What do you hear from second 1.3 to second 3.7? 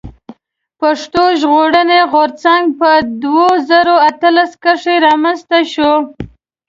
ژغورني غورځنګ په دوه